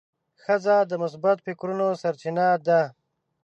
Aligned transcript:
ښځه 0.43 0.75
د 0.89 0.91
مثبت 1.03 1.37
فکرونو 1.45 1.87
سرچینه 2.01 2.47
ده. 2.67 2.81